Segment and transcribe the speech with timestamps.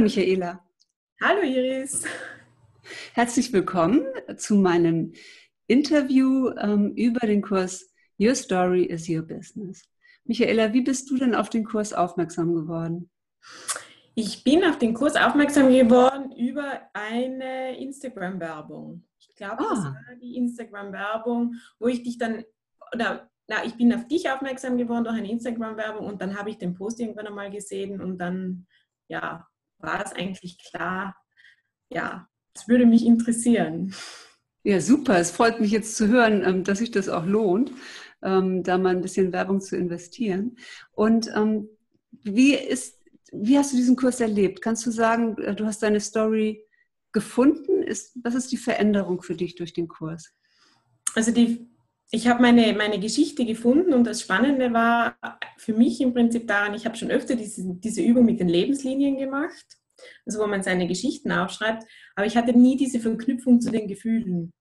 [0.00, 0.64] Hallo Michaela.
[1.20, 2.04] Hallo Iris.
[3.12, 4.06] Herzlich willkommen
[4.38, 5.12] zu meinem
[5.66, 9.86] Interview ähm, über den Kurs Your Story is Your Business.
[10.24, 13.10] Michaela, wie bist du denn auf den Kurs aufmerksam geworden?
[14.14, 19.04] Ich bin auf den Kurs aufmerksam geworden über eine Instagram-Werbung.
[19.18, 19.68] Ich glaube, ah.
[19.68, 22.42] das war die Instagram-Werbung, wo ich dich dann,
[22.94, 26.56] oder na, ich bin auf dich aufmerksam geworden durch eine Instagram-Werbung und dann habe ich
[26.56, 28.66] den Post irgendwann einmal gesehen und dann,
[29.06, 29.46] ja,
[29.80, 31.16] war es eigentlich klar,
[31.90, 33.94] ja, es würde mich interessieren.
[34.62, 35.18] Ja, super.
[35.18, 37.72] Es freut mich jetzt zu hören, ähm, dass sich das auch lohnt,
[38.22, 40.56] ähm, da mal ein bisschen Werbung zu investieren.
[40.92, 41.68] Und ähm,
[42.22, 43.00] wie ist
[43.32, 44.60] wie hast du diesen Kurs erlebt?
[44.60, 46.64] Kannst du sagen, äh, du hast deine Story
[47.12, 47.82] gefunden?
[47.82, 50.32] Ist, was ist die Veränderung für dich durch den Kurs?
[51.14, 51.68] Also die,
[52.12, 55.16] ich habe meine, meine Geschichte gefunden und das Spannende war
[55.56, 59.16] für mich im Prinzip daran, ich habe schon öfter diese, diese Übung mit den Lebenslinien
[59.16, 59.64] gemacht,
[60.26, 61.84] also wo man seine Geschichten aufschreibt,
[62.16, 64.52] aber ich hatte nie diese Verknüpfung zu den Gefühlen.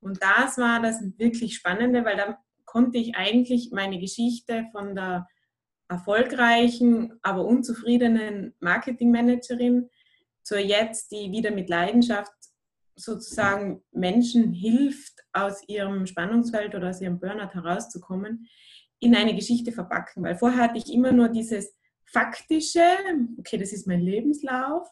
[0.00, 5.26] Und das war das wirklich Spannende, weil da konnte ich eigentlich meine Geschichte von der
[5.88, 9.88] erfolgreichen, aber unzufriedenen Marketingmanagerin
[10.42, 12.32] zur jetzt, die wieder mit Leidenschaft
[12.96, 18.48] sozusagen Menschen hilft, aus ihrem Spannungsfeld oder aus ihrem Burnout herauszukommen,
[18.98, 20.24] in eine Geschichte verpacken.
[20.24, 21.74] Weil vorher hatte ich immer nur dieses
[22.06, 22.82] faktische,
[23.38, 24.88] okay, das ist mein Lebenslauf,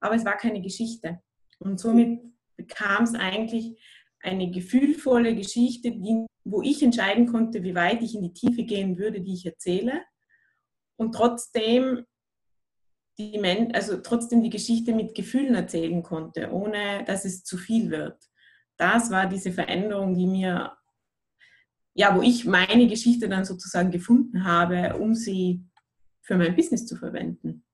[0.00, 1.20] aber es war keine Geschichte.
[1.58, 2.20] Und somit
[2.56, 3.80] bekam es eigentlich
[4.20, 8.98] eine gefühlvolle Geschichte, die, wo ich entscheiden konnte, wie weit ich in die Tiefe gehen
[8.98, 10.02] würde, die ich erzähle
[10.96, 12.04] und trotzdem
[13.18, 17.90] die, Men also trotzdem die Geschichte mit Gefühlen erzählen konnte, ohne dass es zu viel
[17.90, 18.18] wird.
[18.76, 20.76] Das war diese Veränderung, die mir,
[21.94, 25.64] ja, wo ich meine Geschichte dann sozusagen gefunden habe, um sie
[26.20, 27.64] für mein Business zu verwenden.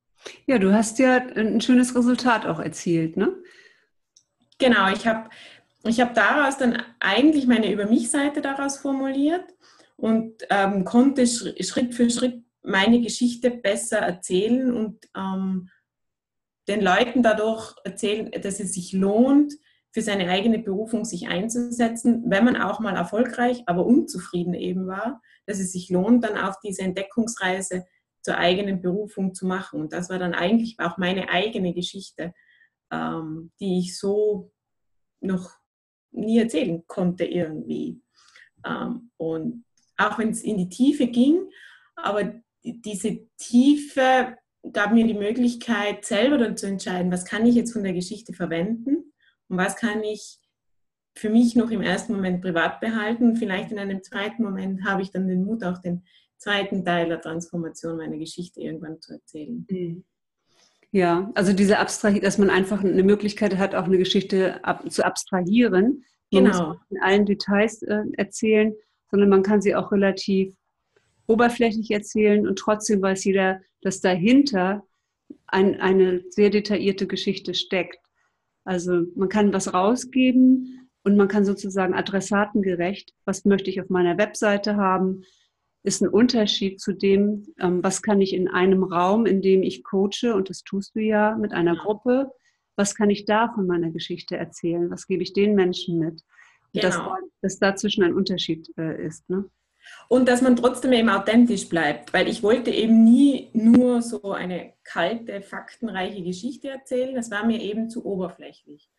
[0.47, 3.35] Ja, du hast ja ein schönes Resultat auch erzielt, ne?
[4.59, 5.29] Genau, ich habe
[5.85, 9.45] ich hab daraus dann eigentlich meine Über mich-Seite daraus formuliert
[9.97, 15.69] und ähm, konnte Schritt für Schritt meine Geschichte besser erzählen und ähm,
[16.69, 19.53] den Leuten dadurch erzählen, dass es sich lohnt,
[19.93, 25.21] für seine eigene Berufung sich einzusetzen, wenn man auch mal erfolgreich, aber unzufrieden eben war,
[25.45, 27.85] dass es sich lohnt, dann auf diese Entdeckungsreise
[28.23, 29.81] zur eigenen Berufung zu machen.
[29.81, 32.33] Und das war dann eigentlich auch meine eigene Geschichte,
[32.91, 34.51] ähm, die ich so
[35.21, 35.51] noch
[36.11, 38.01] nie erzählen konnte irgendwie.
[38.65, 39.65] Ähm, und
[39.99, 41.51] auch wenn es in die Tiefe ging,
[41.97, 42.33] aber
[42.65, 44.37] diese Tiefe
[44.73, 48.33] gab mir die Möglichkeit, selber dann zu entscheiden, was kann ich jetzt von der Geschichte
[48.33, 49.13] verwenden
[49.49, 50.39] und was kann ich
[51.17, 53.37] für mich noch im ersten Moment privat behalten.
[53.37, 56.05] Vielleicht in einem zweiten Moment habe ich dann den Mut, auch den
[56.39, 59.67] zweiten Teil der Transformation meiner Geschichte irgendwann zu erzählen.
[59.69, 60.05] Mhm.
[60.91, 65.05] Ja, also diese Abstrahieren, dass man einfach eine Möglichkeit hat, auch eine Geschichte ab, zu
[65.05, 66.05] abstrahieren.
[66.31, 66.77] Man genau.
[66.91, 68.75] in allen Details äh, erzählen,
[69.11, 70.55] sondern man kann sie auch relativ
[71.33, 74.87] oberflächlich erzählen und trotzdem weiß jeder, dass dahinter
[75.47, 77.99] ein, eine sehr detaillierte Geschichte steckt.
[78.65, 84.19] Also man kann was rausgeben und man kann sozusagen adressatengerecht, was möchte ich auf meiner
[84.19, 85.25] Webseite haben,
[85.85, 89.83] ist ein Unterschied zu dem, ähm, was kann ich in einem Raum, in dem ich
[89.83, 92.31] coache, und das tust du ja mit einer Gruppe,
[92.77, 96.23] was kann ich da von meiner Geschichte erzählen, was gebe ich den Menschen mit.
[96.73, 96.87] Genau.
[96.87, 97.01] Dass,
[97.43, 99.29] dass dazwischen ein Unterschied äh, ist.
[99.29, 99.45] Ne?
[100.09, 104.75] Und dass man trotzdem eben authentisch bleibt, weil ich wollte eben nie nur so eine
[104.85, 108.91] kalte, faktenreiche Geschichte erzählen, das war mir eben zu oberflächlich.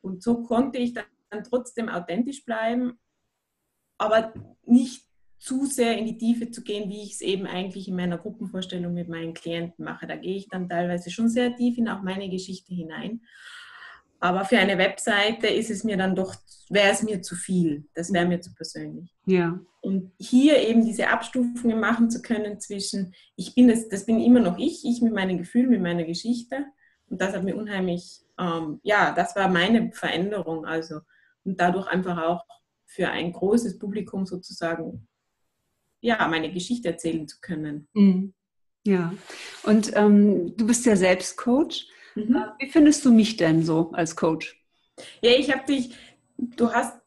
[0.00, 2.98] Und so konnte ich dann trotzdem authentisch bleiben,
[3.98, 4.32] aber
[4.64, 5.08] nicht
[5.38, 8.92] zu sehr in die Tiefe zu gehen, wie ich es eben eigentlich in meiner Gruppenvorstellung
[8.92, 10.06] mit meinen Klienten mache.
[10.06, 13.22] Da gehe ich dann teilweise schon sehr tief in auch meine Geschichte hinein.
[14.20, 16.34] Aber für eine Webseite ist es mir dann doch,
[16.68, 17.86] wäre es mir zu viel.
[17.94, 19.14] Das wäre mir zu persönlich.
[19.26, 19.60] Ja.
[19.80, 24.40] Und hier eben diese Abstufungen machen zu können zwischen, ich bin das, das bin immer
[24.40, 26.66] noch ich, ich mit meinen Gefühlen, mit meiner Geschichte.
[27.08, 30.66] Und das hat mir unheimlich, ähm, ja, das war meine Veränderung.
[30.66, 31.00] Also,
[31.44, 32.44] und dadurch einfach auch
[32.86, 35.06] für ein großes Publikum sozusagen,
[36.00, 37.88] ja, meine Geschichte erzählen zu können.
[37.92, 38.34] Mhm.
[38.84, 39.12] Ja.
[39.62, 41.86] Und ähm, du bist ja selbst Coach.
[42.18, 42.36] Mhm.
[42.36, 44.60] Äh, wie findest du mich denn so als Coach?
[45.22, 45.94] Ja, ich habe dich,
[46.36, 46.98] du hast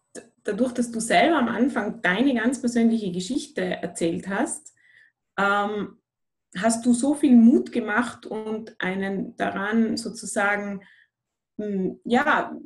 [0.43, 4.73] dadurch, dass du selber am Anfang deine ganz persönliche Geschichte erzählt hast,
[5.37, 5.97] ähm,
[6.57, 10.81] hast du so viel Mut gemacht und einen daran sozusagen,
[11.57, 12.57] hm, ja,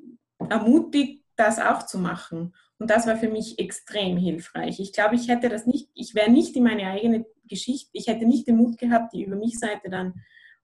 [0.50, 2.56] ermutigt, das auch zu machen.
[2.78, 4.80] Und das war für mich extrem hilfreich.
[4.80, 8.26] Ich glaube, ich hätte das nicht, ich wäre nicht in meine eigene Geschichte, ich hätte
[8.26, 10.14] nicht den Mut gehabt, die über mich Seite dann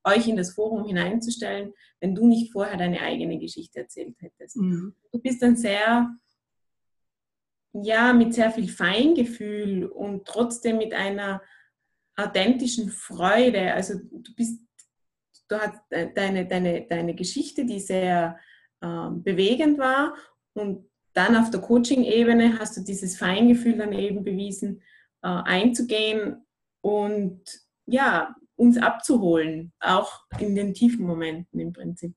[0.03, 4.57] euch in das Forum hineinzustellen, wenn du nicht vorher deine eigene Geschichte erzählt hättest.
[4.57, 4.95] Mhm.
[5.11, 6.09] Du bist dann sehr,
[7.73, 11.41] ja, mit sehr viel Feingefühl und trotzdem mit einer
[12.15, 13.73] authentischen Freude.
[13.73, 14.59] Also du bist,
[15.47, 18.39] du hast deine, deine, deine Geschichte, die sehr
[18.81, 20.15] äh, bewegend war
[20.53, 24.81] und dann auf der Coaching-Ebene hast du dieses Feingefühl dann eben bewiesen,
[25.21, 26.45] äh, einzugehen
[26.81, 27.41] und
[27.85, 32.13] ja, uns abzuholen, auch in den tiefen Momenten im Prinzip.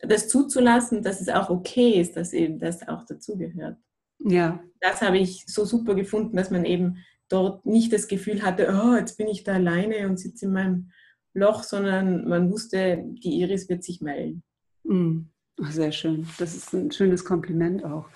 [0.00, 3.76] Das zuzulassen, dass es auch okay ist, dass eben das auch dazugehört.
[4.20, 4.62] Ja.
[4.80, 8.96] Das habe ich so super gefunden, dass man eben dort nicht das Gefühl hatte, oh,
[8.96, 10.90] jetzt bin ich da alleine und sitze in meinem
[11.34, 14.42] Loch, sondern man wusste, die Iris wird sich melden.
[14.84, 15.26] Mm.
[15.68, 16.26] Sehr schön.
[16.38, 18.06] Das ist ein schönes Kompliment auch.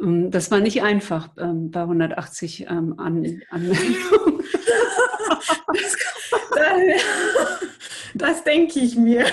[0.00, 4.42] Ähm, das war nicht einfach ähm, bei 180 ähm, An Anmeldungen.
[5.74, 5.96] das,
[8.14, 9.26] das denke ich mir.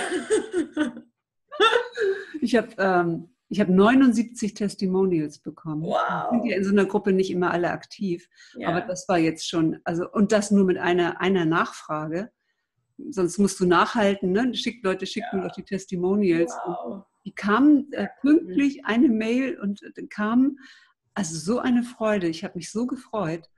[2.42, 5.84] Ich habe ähm, hab 79 Testimonials bekommen.
[5.84, 6.32] Wow.
[6.32, 8.28] sind ja in so einer Gruppe nicht immer alle aktiv.
[8.56, 8.70] Ja.
[8.70, 12.32] Aber das war jetzt schon, also und das nur mit einer, einer Nachfrage
[13.10, 14.54] sonst musst du nachhalten, ne?
[14.54, 15.40] Schickt Leute, schickt ja.
[15.40, 16.54] mir doch die Testimonials.
[16.66, 17.04] Wow.
[17.26, 20.60] Die kamen äh, pünktlich eine Mail und äh, kamen,
[21.14, 22.28] also so eine Freude.
[22.28, 23.50] Ich habe mich so gefreut.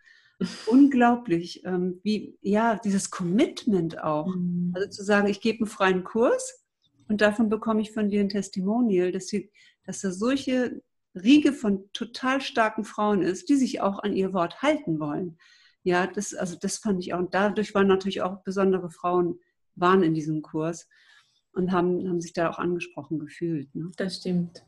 [0.68, 4.36] Unglaublich, ähm, wie, ja, dieses Commitment auch.
[4.36, 4.72] Mhm.
[4.76, 6.64] Also zu sagen, ich gebe einen freien Kurs
[7.08, 9.50] und davon bekomme ich von dir ein Testimonial, dass, sie,
[9.86, 10.82] dass da solche
[11.16, 15.38] Riege von total starken Frauen ist, die sich auch an ihr Wort halten wollen.
[15.84, 17.20] Ja, das, also das fand ich auch.
[17.20, 19.40] Und dadurch waren natürlich auch besondere Frauen,
[19.76, 20.88] waren in diesem Kurs
[21.54, 23.74] und haben, haben sich da auch angesprochen gefühlt.
[23.74, 23.92] Ne?
[23.98, 24.64] Das stimmt.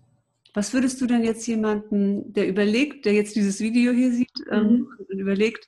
[0.53, 4.63] Was würdest du denn jetzt jemanden, der überlegt, der jetzt dieses Video hier sieht ähm,
[4.63, 4.69] mhm.
[4.69, 5.67] ähm, und überlegt,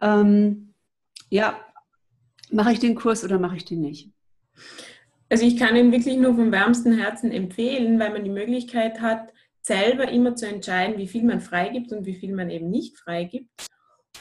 [0.00, 0.74] ähm,
[1.28, 1.60] ja,
[2.50, 4.10] mache ich den Kurs oder mache ich den nicht?
[5.28, 9.32] Also ich kann ihn wirklich nur vom wärmsten Herzen empfehlen, weil man die Möglichkeit hat,
[9.62, 13.50] selber immer zu entscheiden, wie viel man freigibt und wie viel man eben nicht freigibt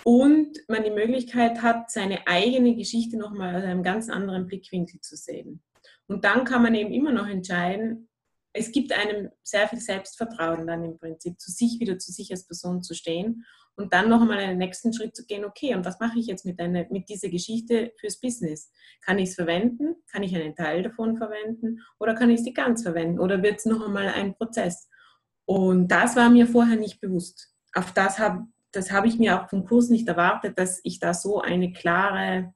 [0.04, 5.16] und man die Möglichkeit hat, seine eigene Geschichte nochmal aus einem ganz anderen Blickwinkel zu
[5.16, 5.64] sehen.
[6.08, 8.10] Und dann kann man eben immer noch entscheiden,
[8.54, 12.48] es gibt einem sehr viel Selbstvertrauen dann im Prinzip, zu sich wieder zu sich als
[12.48, 13.46] Person zu stehen
[13.80, 16.46] und dann noch einmal einen nächsten Schritt zu gehen, okay, und was mache ich jetzt
[16.46, 18.72] mit, eine, mit dieser Geschichte fürs Business?
[19.02, 19.96] Kann ich es verwenden?
[20.12, 21.80] Kann ich einen Teil davon verwenden?
[21.98, 23.20] Oder kann ich sie ganz verwenden?
[23.20, 24.90] Oder wird es noch einmal ein Prozess?
[25.46, 27.54] Und das war mir vorher nicht bewusst.
[27.74, 31.14] Auf das habe das habe ich mir auch vom Kurs nicht erwartet, dass ich da
[31.14, 32.54] so eine klare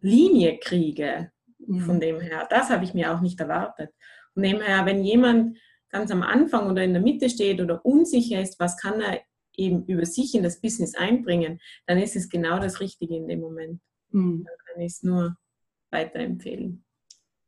[0.00, 1.32] Linie kriege.
[1.58, 1.80] Mhm.
[1.80, 3.90] Von dem her, das habe ich mir auch nicht erwartet.
[4.32, 5.58] Von dem her, wenn jemand
[5.90, 9.20] ganz am Anfang oder in der Mitte steht oder unsicher ist, was kann er
[9.60, 13.40] eben über sich in das Business einbringen, dann ist es genau das Richtige in dem
[13.40, 13.80] Moment.
[14.10, 14.44] Mhm.
[14.44, 15.36] Dann kann ich es nur
[15.90, 16.84] weiterempfehlen.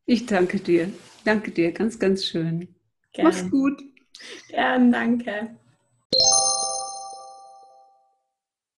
[0.04, 0.92] Ich danke dir.
[1.24, 1.72] Danke dir.
[1.72, 2.68] Ganz, ganz schön.
[3.12, 3.26] Gern.
[3.26, 3.82] Mach's gut.
[4.48, 5.56] Gern, danke.